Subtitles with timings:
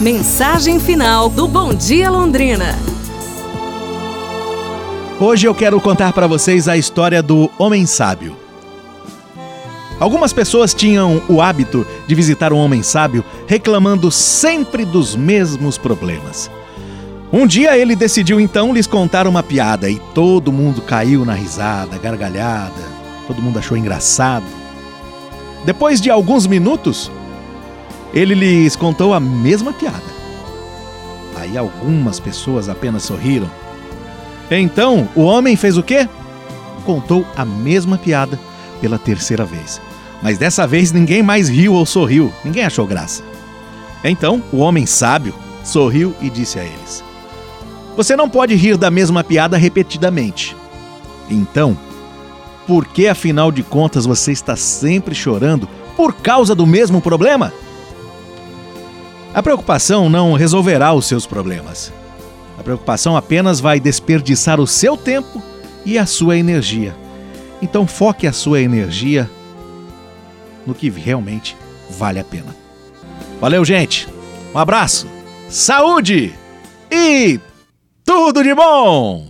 [0.00, 2.74] Mensagem final do Bom Dia Londrina.
[5.20, 8.34] Hoje eu quero contar para vocês a história do homem sábio.
[10.00, 16.50] Algumas pessoas tinham o hábito de visitar um homem sábio reclamando sempre dos mesmos problemas.
[17.30, 21.98] Um dia ele decidiu então lhes contar uma piada e todo mundo caiu na risada,
[21.98, 22.88] gargalhada,
[23.26, 24.46] todo mundo achou engraçado.
[25.66, 27.10] Depois de alguns minutos,
[28.12, 30.20] ele lhes contou a mesma piada.
[31.36, 33.50] Aí algumas pessoas apenas sorriram.
[34.50, 36.08] Então o homem fez o quê?
[36.84, 38.38] Contou a mesma piada
[38.80, 39.80] pela terceira vez.
[40.22, 43.22] Mas dessa vez ninguém mais riu ou sorriu, ninguém achou graça.
[44.04, 45.34] Então o homem sábio
[45.64, 47.04] sorriu e disse a eles:
[47.96, 50.56] Você não pode rir da mesma piada repetidamente.
[51.30, 51.78] Então,
[52.66, 57.52] por que afinal de contas você está sempre chorando por causa do mesmo problema?
[59.32, 61.92] A preocupação não resolverá os seus problemas.
[62.58, 65.42] A preocupação apenas vai desperdiçar o seu tempo
[65.86, 66.94] e a sua energia.
[67.62, 69.30] Então foque a sua energia
[70.66, 71.56] no que realmente
[71.90, 72.54] vale a pena.
[73.40, 74.08] Valeu, gente.
[74.54, 75.06] Um abraço,
[75.48, 76.34] saúde
[76.90, 77.38] e
[78.04, 79.26] tudo de bom!